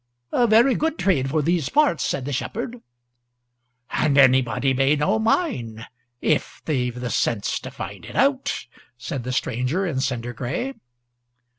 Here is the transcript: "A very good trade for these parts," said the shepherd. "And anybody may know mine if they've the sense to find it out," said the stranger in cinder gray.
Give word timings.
"A 0.31 0.47
very 0.47 0.73
good 0.73 0.97
trade 0.97 1.29
for 1.29 1.43
these 1.43 1.69
parts," 1.69 2.03
said 2.03 2.25
the 2.25 2.33
shepherd. 2.33 2.81
"And 3.91 4.17
anybody 4.17 4.73
may 4.73 4.95
know 4.95 5.19
mine 5.19 5.85
if 6.23 6.59
they've 6.65 6.99
the 6.99 7.11
sense 7.11 7.59
to 7.59 7.69
find 7.69 8.05
it 8.05 8.15
out," 8.15 8.65
said 8.97 9.23
the 9.25 9.31
stranger 9.31 9.85
in 9.85 9.99
cinder 9.99 10.33
gray. 10.33 10.73